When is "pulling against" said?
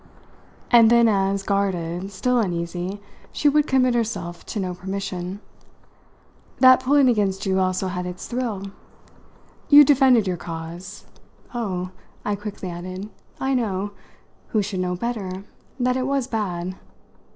6.79-7.45